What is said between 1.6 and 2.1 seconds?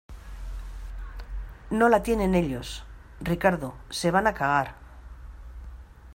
no la